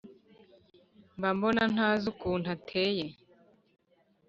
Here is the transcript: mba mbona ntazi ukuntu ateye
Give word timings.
mba 1.17 1.29
mbona 1.35 1.63
ntazi 1.73 2.05
ukuntu 2.13 2.47
ateye 2.55 3.05